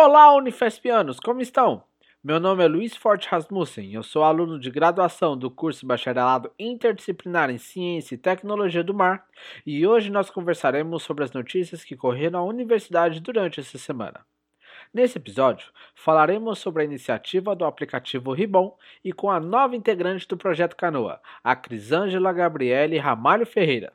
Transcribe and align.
Olá, 0.00 0.32
Unifespianos, 0.32 1.18
como 1.18 1.40
estão? 1.40 1.82
Meu 2.22 2.38
nome 2.38 2.64
é 2.64 2.68
Luiz 2.68 2.94
Forte 2.94 3.26
Rasmussen, 3.28 3.92
eu 3.92 4.04
sou 4.04 4.22
aluno 4.22 4.56
de 4.56 4.70
graduação 4.70 5.36
do 5.36 5.50
curso 5.50 5.84
Bacharelado 5.84 6.52
Interdisciplinar 6.56 7.50
em 7.50 7.58
Ciência 7.58 8.14
e 8.14 8.18
Tecnologia 8.18 8.84
do 8.84 8.94
Mar 8.94 9.26
e 9.66 9.84
hoje 9.84 10.08
nós 10.08 10.30
conversaremos 10.30 11.02
sobre 11.02 11.24
as 11.24 11.32
notícias 11.32 11.82
que 11.82 11.96
correram 11.96 12.38
na 12.38 12.44
universidade 12.44 13.18
durante 13.18 13.58
essa 13.58 13.76
semana. 13.76 14.24
Nesse 14.94 15.18
episódio, 15.18 15.66
falaremos 15.96 16.60
sobre 16.60 16.82
a 16.82 16.84
iniciativa 16.84 17.56
do 17.56 17.64
aplicativo 17.64 18.32
Ribon 18.32 18.78
e 19.04 19.12
com 19.12 19.28
a 19.28 19.40
nova 19.40 19.74
integrante 19.74 20.28
do 20.28 20.36
projeto 20.36 20.76
Canoa, 20.76 21.20
a 21.42 21.56
Crisângela 21.56 22.32
Gabriele 22.32 22.98
Ramalho 22.98 23.44
Ferreira. 23.44 23.92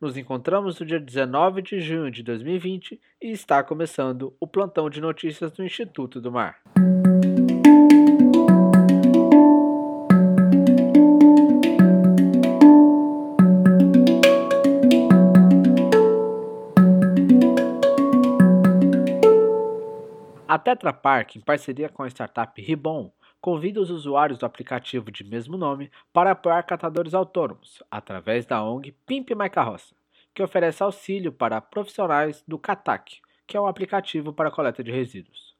Nos 0.00 0.16
encontramos 0.16 0.78
no 0.78 0.86
dia 0.86 1.00
19 1.00 1.62
de 1.62 1.80
junho 1.80 2.10
de 2.10 2.22
2020 2.22 3.00
e 3.20 3.30
está 3.30 3.62
começando 3.62 4.34
o 4.40 4.46
plantão 4.46 4.90
de 4.90 5.00
notícias 5.00 5.52
do 5.52 5.64
Instituto 5.64 6.20
do 6.20 6.30
Mar. 6.30 6.60
A 20.48 20.58
Tetra 20.58 20.92
Pak, 20.92 21.36
em 21.36 21.40
parceria 21.42 21.88
com 21.88 22.02
a 22.02 22.08
startup 22.08 22.58
Ribon, 22.62 23.12
convida 23.46 23.80
os 23.80 23.90
usuários 23.90 24.40
do 24.40 24.44
aplicativo 24.44 25.08
de 25.08 25.22
mesmo 25.22 25.56
nome 25.56 25.88
para 26.12 26.32
apoiar 26.32 26.64
catadores 26.64 27.14
autônomos, 27.14 27.80
através 27.88 28.44
da 28.44 28.60
ONG 28.60 28.90
Pimp 29.06 29.30
My 29.36 29.48
Carroça, 29.48 29.94
que 30.34 30.42
oferece 30.42 30.82
auxílio 30.82 31.30
para 31.30 31.60
profissionais 31.60 32.42
do 32.48 32.58
CATAC, 32.58 33.20
que 33.46 33.56
é 33.56 33.60
um 33.60 33.68
aplicativo 33.68 34.32
para 34.32 34.50
coleta 34.50 34.82
de 34.82 34.90
resíduos. 34.90 35.54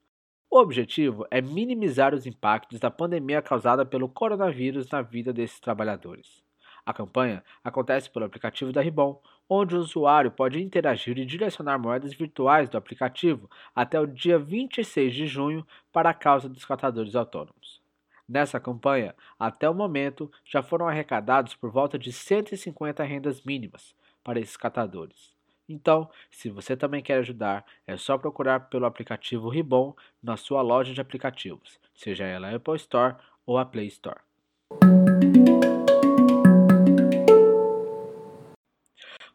O 0.51 0.59
objetivo 0.59 1.25
é 1.31 1.39
minimizar 1.41 2.13
os 2.13 2.25
impactos 2.25 2.77
da 2.77 2.91
pandemia 2.91 3.41
causada 3.41 3.85
pelo 3.85 4.09
coronavírus 4.09 4.89
na 4.89 5.01
vida 5.01 5.31
desses 5.31 5.61
trabalhadores. 5.61 6.43
A 6.87 6.93
campanha 6.93 7.43
acontece 7.61 8.09
pelo 8.09 8.23
aplicativo 8.23 8.71
da 8.71 8.81
Ribon, 8.81 9.21
onde 9.49 9.75
o 9.75 9.79
usuário 9.79 10.31
pode 10.31 10.63
interagir 10.63 11.17
e 11.17 11.25
direcionar 11.25 11.77
moedas 11.77 12.13
virtuais 12.13 12.69
do 12.69 12.77
aplicativo 12.77 13.49
até 13.75 13.99
o 13.99 14.07
dia 14.07 14.39
26 14.39 15.13
de 15.13 15.27
junho 15.27 15.67
para 15.91 16.11
a 16.11 16.13
causa 16.13 16.47
dos 16.47 16.63
catadores 16.63 17.13
autônomos. 17.13 17.81
Nessa 18.25 18.57
campanha, 18.57 19.13
até 19.37 19.69
o 19.69 19.73
momento, 19.73 20.31
já 20.45 20.63
foram 20.63 20.87
arrecadados 20.87 21.53
por 21.55 21.69
volta 21.69 21.99
de 21.99 22.13
150 22.13 23.03
rendas 23.03 23.41
mínimas 23.41 23.93
para 24.23 24.39
esses 24.39 24.55
catadores. 24.55 25.35
Então, 25.67 26.09
se 26.31 26.49
você 26.49 26.77
também 26.77 27.03
quer 27.03 27.17
ajudar, 27.17 27.65
é 27.85 27.97
só 27.97 28.17
procurar 28.17 28.69
pelo 28.69 28.85
aplicativo 28.85 29.49
Ribon 29.49 29.93
na 30.23 30.37
sua 30.37 30.61
loja 30.61 30.93
de 30.93 31.01
aplicativos, 31.01 31.81
seja 31.93 32.23
ela 32.23 32.47
a 32.47 32.55
Apple 32.55 32.77
Store 32.77 33.17
ou 33.45 33.57
a 33.57 33.65
Play 33.65 33.87
Store. 33.87 34.21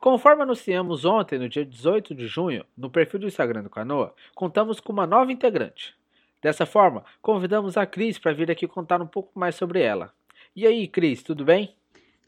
Conforme 0.03 0.43
anunciamos 0.43 1.05
ontem, 1.05 1.39
no 1.39 1.49
dia 1.49 1.65
18 1.65 2.13
de 2.13 2.27
junho, 2.27 2.67
no 2.77 2.91
perfil 2.91 3.21
do 3.21 3.29
Instagram 3.29 3.63
do 3.63 3.71
Canoa, 3.71 4.13
contamos 4.35 4.81
com 4.81 4.93
uma 4.93 5.07
nova 5.07 5.31
integrante. 5.31 5.97
Dessa 6.43 6.67
forma, 6.67 7.05
convidamos 7.21 7.77
a 7.77 7.87
Cris 7.87 8.19
para 8.19 8.33
vir 8.33 8.51
aqui 8.51 8.67
contar 8.67 9.01
um 9.01 9.07
pouco 9.07 9.31
mais 9.39 9.55
sobre 9.55 9.81
ela. 9.81 10.13
E 10.57 10.67
aí, 10.67 10.89
Cris, 10.89 11.23
tudo 11.23 11.45
bem? 11.45 11.77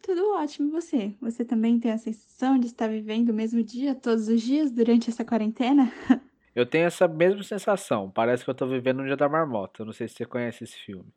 Tudo 0.01 0.35
ótimo, 0.37 0.69
e 0.69 0.71
você? 0.71 1.17
Você 1.21 1.45
também 1.45 1.81
tem 1.81 1.91
a 1.91 1.99
sensação 1.99 2.61
de 2.61 2.67
estar 2.67 2.87
vivendo 2.87 3.31
o 3.31 3.35
mesmo 3.35 3.61
dia 3.61 3.93
todos 3.93 4.29
os 4.29 4.41
dias 4.41 4.71
durante 4.71 5.11
essa 5.11 5.25
quarentena? 5.25 5.93
Eu 6.55 6.65
tenho 6.65 6.87
essa 6.87 7.09
mesma 7.09 7.43
sensação. 7.43 8.09
Parece 8.09 8.45
que 8.45 8.51
eu 8.51 8.53
estou 8.53 8.69
vivendo 8.69 9.03
um 9.03 9.05
dia 9.05 9.17
da 9.17 9.29
marmota. 9.29 9.83
Eu 9.83 9.87
não 9.87 9.93
sei 9.93 10.07
se 10.07 10.15
você 10.15 10.25
conhece 10.25 10.63
esse 10.63 10.79
filme. 10.79 11.13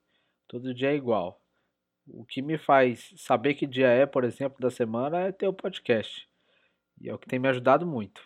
Todo 0.48 0.74
dia 0.74 0.92
é 0.92 0.96
igual. 0.96 1.40
O 2.08 2.26
que 2.26 2.42
me 2.42 2.58
faz 2.58 3.14
saber 3.16 3.54
que 3.54 3.68
dia 3.68 3.90
é, 3.90 4.08
por 4.08 4.24
exemplo, 4.24 4.58
da 4.60 4.72
semana 4.72 5.20
é 5.20 5.32
ter 5.32 5.48
o 5.48 5.54
podcast. 5.54 6.28
E 7.00 7.10
é 7.10 7.14
o 7.14 7.18
que 7.18 7.28
tem 7.28 7.40
me 7.40 7.48
ajudado 7.48 7.86
muito. 7.86 8.22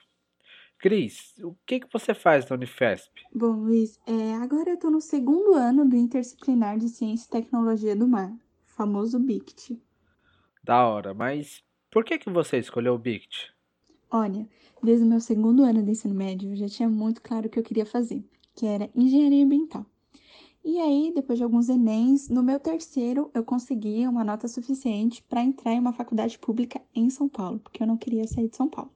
Cris, 0.78 1.36
o 1.44 1.56
que, 1.66 1.80
que 1.80 1.94
você 1.94 2.14
faz 2.14 2.50
na 2.50 2.56
Unifesp? 2.56 3.12
Bom, 3.34 3.52
Luiz, 3.52 4.00
é, 4.08 4.34
agora 4.36 4.72
eu 4.72 4.76
estou 4.76 4.90
no 4.90 5.00
segundo 5.00 5.54
ano 5.54 5.88
do 5.88 5.96
Interdisciplinar 5.96 6.78
de 6.80 6.90
Ciência 6.90 7.28
e 7.28 7.30
Tecnologia 7.30 7.96
do 7.96 8.08
Mar, 8.08 8.34
famoso 8.66 9.20
BICT. 9.20 9.80
Da 10.64 10.88
hora, 10.88 11.14
mas 11.14 11.64
por 11.92 12.04
que, 12.04 12.18
que 12.18 12.32
você 12.32 12.58
escolheu 12.58 12.96
o 12.96 12.98
BICT? 12.98 13.54
Olha, 14.10 14.48
desde 14.82 15.06
o 15.06 15.08
meu 15.08 15.20
segundo 15.20 15.64
ano 15.64 15.84
de 15.84 15.92
ensino 15.92 16.16
médio, 16.16 16.52
eu 16.52 16.56
já 16.56 16.68
tinha 16.68 16.90
muito 16.90 17.22
claro 17.22 17.48
o 17.48 17.50
que 17.50 17.60
eu 17.60 17.64
queria 17.64 17.86
fazer, 17.86 18.24
que 18.56 18.66
era 18.66 18.90
engenharia 18.96 19.46
ambiental. 19.46 19.86
E 20.64 20.78
aí, 20.80 21.12
depois 21.14 21.40
de 21.40 21.44
alguns 21.44 21.70
Enems, 21.70 22.30
no 22.30 22.44
meu 22.44 22.60
terceiro 22.60 23.32
eu 23.34 23.44
consegui 23.44 24.08
uma 24.08 24.24
nota 24.24 24.48
suficiente 24.48 25.24
para 25.24 25.44
entrar 25.44 25.74
em 25.74 25.80
uma 25.80 25.92
faculdade 25.92 26.38
pública 26.38 26.80
em 26.94 27.10
São 27.10 27.28
Paulo, 27.28 27.60
porque 27.60 27.82
eu 27.82 27.88
não 27.88 27.98
queria 27.98 28.28
sair 28.28 28.48
de 28.48 28.56
São 28.56 28.70
Paulo. 28.70 28.92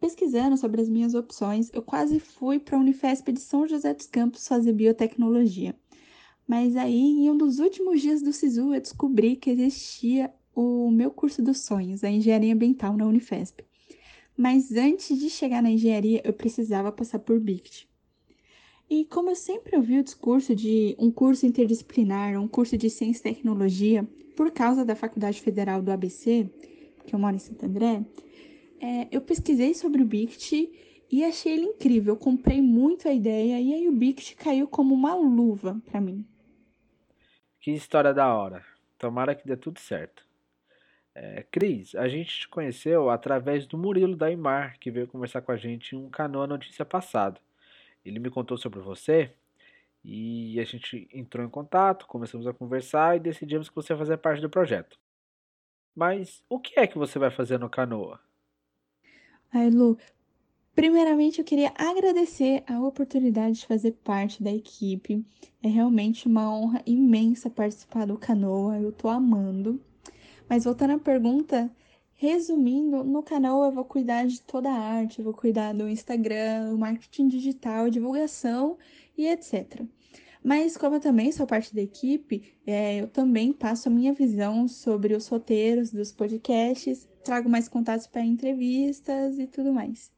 Pesquisando 0.00 0.56
sobre 0.56 0.80
as 0.80 0.88
minhas 0.88 1.14
opções, 1.14 1.68
eu 1.72 1.82
quase 1.82 2.20
fui 2.20 2.60
para 2.60 2.76
a 2.76 2.80
Unifesp 2.80 3.32
de 3.32 3.40
São 3.40 3.66
José 3.66 3.92
dos 3.92 4.06
Campos 4.06 4.46
fazer 4.46 4.72
biotecnologia. 4.72 5.74
Mas 6.46 6.76
aí, 6.76 6.94
em 6.94 7.28
um 7.28 7.36
dos 7.36 7.58
últimos 7.58 8.00
dias 8.00 8.22
do 8.22 8.32
SISU, 8.32 8.72
eu 8.72 8.80
descobri 8.80 9.34
que 9.34 9.50
existia 9.50 10.32
o 10.54 10.92
meu 10.92 11.10
curso 11.10 11.42
dos 11.42 11.58
sonhos, 11.58 12.04
a 12.04 12.10
engenharia 12.10 12.54
ambiental 12.54 12.96
na 12.96 13.04
Unifesp. 13.04 13.64
Mas 14.36 14.70
antes 14.70 15.18
de 15.18 15.28
chegar 15.28 15.60
na 15.60 15.70
engenharia, 15.70 16.22
eu 16.24 16.32
precisava 16.32 16.92
passar 16.92 17.18
por 17.18 17.40
BICT. 17.40 17.87
E 18.90 19.04
como 19.04 19.30
eu 19.30 19.36
sempre 19.36 19.76
ouvi 19.76 19.98
o 19.98 20.02
discurso 20.02 20.54
de 20.54 20.96
um 20.98 21.10
curso 21.10 21.44
interdisciplinar, 21.44 22.40
um 22.40 22.48
curso 22.48 22.76
de 22.78 22.88
ciência 22.88 23.28
e 23.28 23.34
tecnologia, 23.34 24.06
por 24.34 24.50
causa 24.50 24.84
da 24.84 24.96
Faculdade 24.96 25.40
Federal 25.42 25.82
do 25.82 25.90
ABC, 25.90 26.48
que 27.06 27.14
eu 27.14 27.18
moro 27.18 27.36
em 27.36 27.38
Santo 27.38 27.66
André, 27.66 28.02
é, 28.80 29.08
eu 29.10 29.20
pesquisei 29.20 29.74
sobre 29.74 30.00
o 30.00 30.06
Bict 30.06 30.70
e 31.10 31.24
achei 31.24 31.52
ele 31.52 31.64
incrível. 31.64 32.14
Eu 32.14 32.18
comprei 32.18 32.62
muito 32.62 33.08
a 33.08 33.12
ideia 33.12 33.60
e 33.60 33.74
aí 33.74 33.88
o 33.88 33.92
Bict 33.92 34.36
caiu 34.36 34.66
como 34.66 34.94
uma 34.94 35.14
luva 35.14 35.80
para 35.84 36.00
mim. 36.00 36.24
Que 37.60 37.72
história 37.72 38.14
da 38.14 38.32
hora. 38.32 38.64
Tomara 38.96 39.34
que 39.34 39.46
dê 39.46 39.56
tudo 39.56 39.78
certo. 39.80 40.26
É, 41.14 41.44
Cris, 41.50 41.94
a 41.94 42.08
gente 42.08 42.40
te 42.40 42.48
conheceu 42.48 43.10
através 43.10 43.66
do 43.66 43.76
Murilo 43.76 44.16
da 44.16 44.30
Imar, 44.30 44.78
que 44.78 44.90
veio 44.90 45.08
conversar 45.08 45.42
com 45.42 45.50
a 45.50 45.56
gente 45.56 45.96
em 45.96 45.98
um 45.98 46.08
canoa 46.08 46.46
notícia 46.46 46.84
passado. 46.84 47.40
Ele 48.08 48.18
me 48.18 48.30
contou 48.30 48.56
sobre 48.56 48.80
você 48.80 49.32
e 50.04 50.58
a 50.58 50.64
gente 50.64 51.08
entrou 51.12 51.44
em 51.44 51.50
contato, 51.50 52.06
começamos 52.06 52.46
a 52.46 52.54
conversar 52.54 53.16
e 53.16 53.20
decidimos 53.20 53.68
que 53.68 53.74
você 53.74 53.92
ia 53.92 53.98
fazer 53.98 54.16
parte 54.16 54.40
do 54.40 54.48
projeto. 54.48 54.98
Mas 55.94 56.42
o 56.48 56.58
que 56.58 56.78
é 56.78 56.86
que 56.86 56.96
você 56.96 57.18
vai 57.18 57.30
fazer 57.30 57.58
no 57.58 57.68
canoa? 57.68 58.20
Ai, 59.52 59.68
Lu, 59.70 59.98
primeiramente 60.74 61.40
eu 61.40 61.44
queria 61.44 61.72
agradecer 61.76 62.62
a 62.66 62.80
oportunidade 62.80 63.60
de 63.60 63.66
fazer 63.66 63.92
parte 64.04 64.42
da 64.42 64.52
equipe. 64.52 65.24
É 65.62 65.68
realmente 65.68 66.26
uma 66.26 66.54
honra 66.54 66.82
imensa 66.86 67.50
participar 67.50 68.06
do 68.06 68.16
Canoa, 68.16 68.78
eu 68.78 68.92
tô 68.92 69.08
amando. 69.08 69.80
Mas 70.48 70.64
voltando 70.64 70.94
à 70.94 70.98
pergunta, 70.98 71.70
resumindo, 72.18 73.04
no 73.04 73.22
canal 73.22 73.64
eu 73.64 73.70
vou 73.70 73.84
cuidar 73.84 74.26
de 74.26 74.42
toda 74.42 74.68
a 74.68 74.76
arte, 74.76 75.20
eu 75.20 75.24
vou 75.24 75.32
cuidar 75.32 75.72
do 75.72 75.88
Instagram, 75.88 76.76
marketing 76.76 77.28
digital, 77.28 77.88
divulgação 77.88 78.76
e 79.16 79.28
etc. 79.28 79.82
Mas 80.42 80.76
como 80.76 80.96
eu 80.96 81.00
também 81.00 81.30
sou 81.30 81.46
parte 81.46 81.72
da 81.72 81.80
equipe, 81.80 82.56
é, 82.66 83.02
eu 83.02 83.08
também 83.08 83.52
passo 83.52 83.88
a 83.88 83.92
minha 83.92 84.12
visão 84.12 84.66
sobre 84.66 85.14
os 85.14 85.28
roteiros 85.28 85.92
dos 85.92 86.10
podcasts, 86.10 87.08
trago 87.24 87.48
mais 87.48 87.68
contatos 87.68 88.08
para 88.08 88.22
entrevistas 88.22 89.38
e 89.38 89.46
tudo 89.46 89.72
mais. 89.72 90.12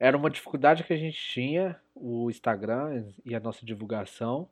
Era 0.00 0.16
uma 0.16 0.28
dificuldade 0.28 0.82
que 0.82 0.92
a 0.92 0.96
gente 0.96 1.18
tinha, 1.18 1.80
o 1.94 2.28
Instagram 2.28 3.04
e 3.24 3.36
a 3.36 3.40
nossa 3.40 3.64
divulgação. 3.64 4.48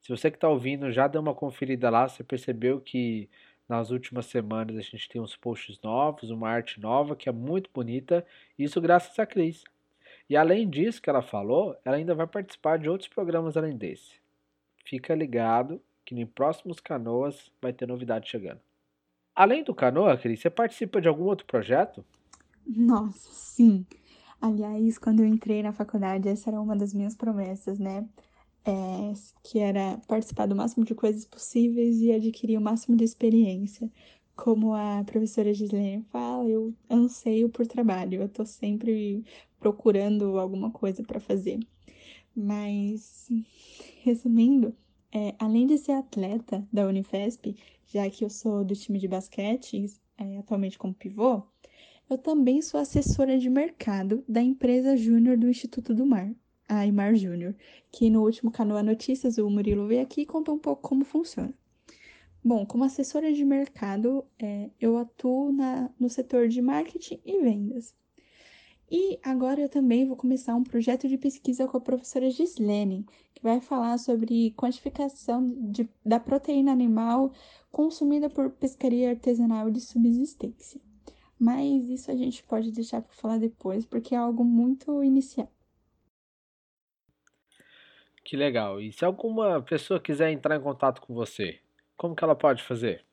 Se 0.00 0.10
você 0.10 0.30
que 0.30 0.36
está 0.36 0.48
ouvindo 0.48 0.92
já 0.92 1.08
deu 1.08 1.20
uma 1.20 1.34
conferida 1.34 1.90
lá, 1.90 2.06
você 2.06 2.22
percebeu 2.22 2.80
que 2.80 3.28
nas 3.68 3.90
últimas 3.90 4.26
semanas 4.26 4.76
a 4.76 4.80
gente 4.80 5.08
tem 5.08 5.20
uns 5.20 5.36
posts 5.36 5.80
novos, 5.82 6.30
uma 6.30 6.48
arte 6.48 6.80
nova 6.80 7.16
que 7.16 7.28
é 7.28 7.32
muito 7.32 7.70
bonita, 7.72 8.24
isso 8.58 8.80
graças 8.80 9.18
a 9.18 9.26
Cris. 9.26 9.64
E 10.28 10.36
além 10.36 10.68
disso 10.68 11.02
que 11.02 11.10
ela 11.10 11.22
falou, 11.22 11.76
ela 11.84 11.96
ainda 11.96 12.14
vai 12.14 12.26
participar 12.26 12.78
de 12.78 12.88
outros 12.88 13.08
programas 13.08 13.56
além 13.56 13.76
desse. 13.76 14.14
Fica 14.84 15.14
ligado 15.14 15.80
que 16.04 16.14
em 16.14 16.26
próximos 16.26 16.80
canoas 16.80 17.50
vai 17.60 17.72
ter 17.72 17.86
novidade 17.86 18.28
chegando. 18.28 18.60
Além 19.34 19.64
do 19.64 19.74
canoa, 19.74 20.16
Cris, 20.16 20.40
você 20.40 20.50
participa 20.50 21.00
de 21.00 21.08
algum 21.08 21.24
outro 21.24 21.46
projeto? 21.46 22.04
Nossa, 22.66 23.28
sim. 23.32 23.84
Aliás, 24.40 24.98
quando 24.98 25.20
eu 25.20 25.26
entrei 25.26 25.62
na 25.62 25.72
faculdade, 25.72 26.28
essa 26.28 26.50
era 26.50 26.60
uma 26.60 26.76
das 26.76 26.92
minhas 26.92 27.16
promessas, 27.16 27.78
né? 27.78 28.06
É, 28.66 29.12
que 29.42 29.58
era 29.58 29.98
participar 30.08 30.46
do 30.46 30.56
máximo 30.56 30.84
de 30.84 30.94
coisas 30.94 31.26
possíveis 31.26 32.00
e 32.00 32.12
adquirir 32.12 32.56
o 32.58 32.62
máximo 32.62 32.96
de 32.96 33.04
experiência. 33.04 33.90
Como 34.36 34.74
a 34.74 35.04
professora 35.04 35.52
Gislene 35.54 36.02
fala, 36.10 36.48
eu 36.48 36.74
anseio 36.90 37.48
por 37.50 37.66
trabalho, 37.66 38.22
eu 38.22 38.28
tô 38.28 38.44
sempre 38.46 39.24
procurando 39.60 40.38
alguma 40.38 40.70
coisa 40.70 41.02
para 41.02 41.20
fazer. 41.20 41.60
Mas, 42.34 43.28
resumindo, 44.02 44.74
é, 45.12 45.34
além 45.38 45.66
de 45.66 45.78
ser 45.78 45.92
atleta 45.92 46.66
da 46.72 46.86
Unifesp, 46.86 47.54
já 47.86 48.08
que 48.10 48.24
eu 48.24 48.30
sou 48.30 48.64
do 48.64 48.74
time 48.74 48.98
de 48.98 49.06
basquete, 49.08 49.86
é, 50.18 50.38
atualmente 50.38 50.78
como 50.78 50.94
pivô, 50.94 51.42
eu 52.10 52.18
também 52.18 52.60
sou 52.62 52.80
assessora 52.80 53.38
de 53.38 53.48
mercado 53.48 54.24
da 54.28 54.42
empresa 54.42 54.96
júnior 54.96 55.36
do 55.38 55.48
Instituto 55.48 55.94
do 55.94 56.04
Mar, 56.06 56.34
a 56.78 56.86
Imar 56.86 57.14
Júnior, 57.14 57.54
que 57.90 58.10
no 58.10 58.22
último 58.22 58.50
Canoa 58.50 58.82
Notícias 58.82 59.38
o 59.38 59.48
Murilo 59.48 59.86
veio 59.86 60.02
aqui 60.02 60.22
e 60.22 60.26
contou 60.26 60.54
um 60.54 60.58
pouco 60.58 60.82
como 60.82 61.04
funciona. 61.04 61.54
Bom, 62.42 62.66
como 62.66 62.84
assessora 62.84 63.32
de 63.32 63.44
mercado, 63.44 64.24
é, 64.38 64.70
eu 64.78 64.98
atuo 64.98 65.50
na, 65.50 65.90
no 65.98 66.10
setor 66.10 66.46
de 66.48 66.60
marketing 66.60 67.18
e 67.24 67.40
vendas. 67.40 67.94
E 68.90 69.18
agora 69.22 69.62
eu 69.62 69.68
também 69.68 70.06
vou 70.06 70.16
começar 70.16 70.54
um 70.54 70.62
projeto 70.62 71.08
de 71.08 71.16
pesquisa 71.16 71.66
com 71.66 71.76
a 71.76 71.80
professora 71.80 72.30
Gislene, 72.30 73.06
que 73.34 73.42
vai 73.42 73.60
falar 73.60 73.96
sobre 73.98 74.52
quantificação 74.52 75.48
de, 75.70 75.88
da 76.04 76.20
proteína 76.20 76.70
animal 76.70 77.32
consumida 77.72 78.28
por 78.28 78.50
pescaria 78.50 79.10
artesanal 79.10 79.70
de 79.70 79.80
subsistência. 79.80 80.80
Mas 81.38 81.88
isso 81.88 82.10
a 82.10 82.14
gente 82.14 82.44
pode 82.44 82.70
deixar 82.70 83.00
para 83.02 83.14
falar 83.14 83.38
depois, 83.38 83.86
porque 83.86 84.14
é 84.14 84.18
algo 84.18 84.44
muito 84.44 85.02
inicial. 85.02 85.50
Que 88.24 88.36
legal. 88.36 88.80
E 88.80 88.90
se 88.92 89.04
alguma 89.04 89.62
pessoa 89.62 90.00
quiser 90.00 90.30
entrar 90.32 90.56
em 90.56 90.62
contato 90.62 91.00
com 91.02 91.14
você, 91.14 91.60
como 91.96 92.16
que 92.16 92.24
ela 92.24 92.34
pode 92.34 92.62
fazer? 92.62 93.04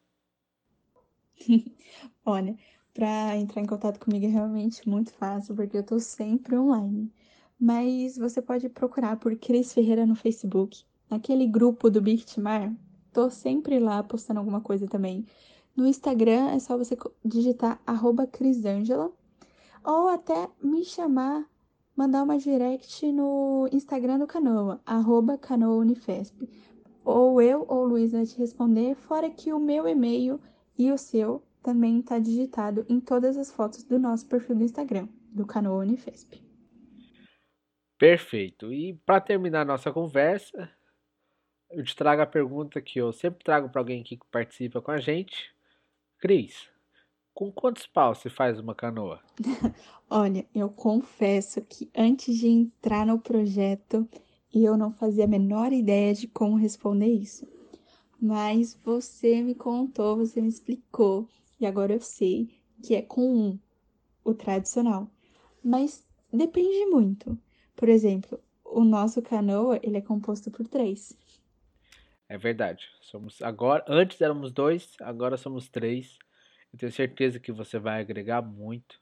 Olha, 2.26 2.58
para 2.94 3.36
entrar 3.38 3.62
em 3.62 3.66
contato 3.66 4.00
comigo 4.00 4.26
é 4.26 4.30
realmente 4.30 4.88
muito 4.88 5.12
fácil, 5.14 5.56
porque 5.56 5.78
eu 5.78 5.82
estou 5.82 6.00
sempre 6.00 6.58
online. 6.58 7.12
Mas 7.60 8.18
você 8.18 8.42
pode 8.42 8.70
procurar 8.70 9.18
por 9.18 9.36
Cris 9.36 9.74
Ferreira 9.74 10.06
no 10.06 10.16
Facebook, 10.16 10.84
naquele 11.10 11.46
grupo 11.46 11.90
do 11.90 12.02
Bictimar. 12.02 12.74
Tô 13.14 13.30
sempre 13.30 13.80
lá 13.80 14.02
postando 14.04 14.40
alguma 14.40 14.62
coisa 14.62 14.88
também. 14.88 15.26
No 15.76 15.86
Instagram 15.86 16.50
é 16.52 16.60
só 16.60 16.78
você 16.78 16.98
digitar 17.24 17.82
arroba 17.86 18.26
Crisângela 18.26 19.12
ou 19.84 20.08
até 20.10 20.50
me 20.62 20.84
chamar, 20.86 21.46
mandar 22.02 22.24
uma 22.24 22.40
direct 22.40 23.12
no 23.12 23.70
Instagram 23.72 24.18
do 24.18 24.26
Canoa, 24.26 24.82
arroba 24.88 25.38
Canoa 25.38 25.78
Unifesp. 25.78 26.50
Ou 27.06 27.40
eu 27.40 27.64
ou 27.68 27.86
Luiz 27.86 28.12
vai 28.12 28.26
te 28.26 28.40
responder, 28.40 28.96
fora 28.96 29.30
que 29.30 29.54
o 29.54 29.60
meu 29.60 29.88
e-mail 29.88 30.42
e 30.76 30.92
o 30.92 30.98
seu 30.98 31.44
também 31.62 32.00
está 32.00 32.18
digitado 32.18 32.84
em 32.90 33.00
todas 33.00 33.38
as 33.38 33.52
fotos 33.52 33.84
do 33.84 34.00
nosso 34.00 34.28
perfil 34.28 34.56
do 34.56 34.64
Instagram, 34.64 35.08
do 35.32 35.46
canal 35.46 35.78
Unifesp. 35.78 36.42
Perfeito. 38.00 38.74
E 38.74 38.96
para 39.06 39.22
terminar 39.22 39.64
nossa 39.64 39.92
conversa, 39.92 40.72
eu 41.70 41.84
te 41.84 41.96
trago 41.96 42.24
a 42.24 42.26
pergunta 42.26 42.82
que 42.82 42.98
eu 42.98 43.14
sempre 43.14 43.44
trago 43.44 43.70
para 43.70 43.80
alguém 43.80 44.04
que 44.04 44.18
participa 44.32 44.82
com 44.82 44.90
a 44.90 45.00
gente. 45.00 45.54
Cris, 46.18 46.68
com 47.34 47.52
quantos 47.52 47.88
paus 47.88 48.20
se 48.20 48.30
faz 48.30 48.60
uma 48.60 48.76
canoa? 48.76 49.20
Olha, 50.10 50.46
eu 50.54 50.70
confesso 50.70 51.62
que 51.62 51.90
antes 51.96 52.38
de 52.38 52.48
entrar 52.48 53.06
no 53.06 53.20
projeto, 53.20 54.08
eu 54.54 54.78
não 54.78 54.92
fazia 54.92 55.26
a 55.26 55.28
menor 55.28 55.72
ideia 55.72 56.14
de 56.14 56.28
como 56.28 56.56
responder 56.58 57.08
isso. 57.08 57.48
Mas 58.20 58.78
você 58.84 59.42
me 59.42 59.56
contou, 59.56 60.18
você 60.18 60.42
me 60.42 60.50
explicou 60.50 61.28
e 61.60 61.66
agora 61.66 61.94
eu 61.94 62.02
sei 62.02 62.50
que 62.84 62.96
é 62.96 63.02
com 63.02 63.22
um, 63.22 63.60
o 64.24 64.34
tradicional. 64.34 65.10
Mas 65.64 66.06
depende 66.32 66.86
muito. 66.88 67.38
Por 67.76 67.90
exemplo, 67.90 68.40
o 68.64 68.84
nosso 68.84 69.22
canoa, 69.22 69.80
ele 69.82 69.98
é 69.98 70.02
composto 70.02 70.52
por 70.52 70.68
três. 70.68 71.18
É 72.28 72.38
verdade. 72.38 72.88
Somos 73.02 73.42
agora, 73.42 73.84
antes 73.88 74.22
éramos 74.22 74.52
dois, 74.52 74.96
agora 75.02 75.36
somos 75.36 75.68
três. 75.68 76.18
Eu 76.74 76.80
tenho 76.80 76.92
certeza 76.92 77.40
que 77.40 77.52
você 77.52 77.78
vai 77.78 78.00
agregar 78.00 78.42
muito, 78.42 79.00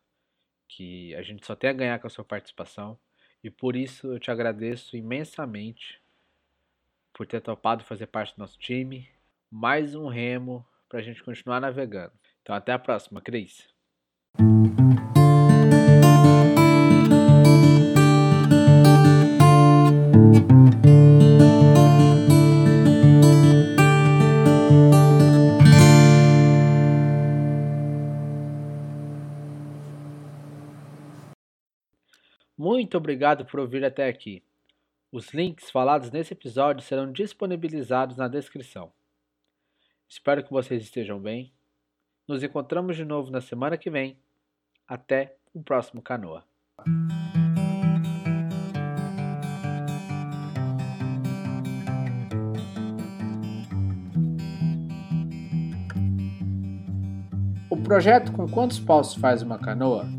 que 0.68 1.14
a 1.16 1.22
gente 1.22 1.46
só 1.46 1.56
tem 1.56 1.70
a 1.70 1.74
ganhar 1.74 2.00
com 2.00 2.08
a 2.08 2.10
sua 2.10 2.26
participação. 2.26 2.98
E 3.44 3.50
por 3.50 3.76
isso 3.76 4.08
eu 4.08 4.20
te 4.20 4.32
agradeço 4.32 4.98
imensamente 4.98 6.02
por 7.14 7.26
ter 7.26 7.42
topado 7.42 7.84
fazer 7.84 8.08
parte 8.08 8.36
do 8.36 8.40
nosso 8.40 8.58
time. 8.58 9.08
Mais 9.52 9.96
um 9.96 10.08
remo 10.08 10.66
para 10.88 11.00
a 11.00 11.02
gente 11.02 11.24
continuar 11.24 11.60
navegando. 11.60 12.14
Então 12.42 12.56
até 12.56 12.72
a 12.72 12.80
próxima, 12.80 13.22
Cris. 13.22 13.68
Muito 32.60 32.98
obrigado 32.98 33.46
por 33.46 33.58
ouvir 33.62 33.86
até 33.86 34.10
aqui. 34.10 34.44
Os 35.10 35.34
links 35.34 35.72
falados 35.72 36.12
nesse 36.12 36.34
episódio 36.34 36.84
serão 36.84 37.10
disponibilizados 37.10 38.18
na 38.18 38.28
descrição. 38.28 38.92
Espero 40.10 40.44
que 40.44 40.52
vocês 40.52 40.84
estejam 40.84 41.18
bem 41.22 41.54
nos 42.28 42.44
encontramos 42.44 42.98
de 42.98 43.04
novo 43.06 43.32
na 43.32 43.40
semana 43.40 43.78
que 43.78 43.90
vem. 43.90 44.20
Até 44.86 45.36
o 45.54 45.64
próximo 45.64 46.02
Canoa. 46.02 46.44
O 57.70 57.78
projeto 57.82 58.34
Com 58.34 58.48
Quantos 58.48 58.80
Paus 58.80 59.16
Faz 59.16 59.42
Uma 59.42 59.58
Canoa 59.58 60.19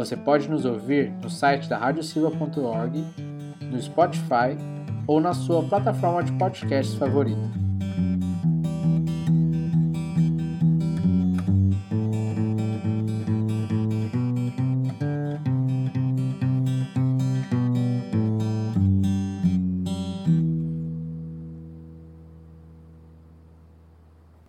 Você 0.00 0.16
pode 0.16 0.48
nos 0.48 0.64
ouvir 0.64 1.12
no 1.22 1.28
site 1.28 1.68
da 1.68 1.76
radiosilva.org, 1.76 3.04
no 3.60 3.82
Spotify 3.82 4.56
ou 5.06 5.20
na 5.20 5.34
sua 5.34 5.62
plataforma 5.62 6.22
de 6.22 6.32
podcasts 6.38 6.94
favorita. 6.94 7.69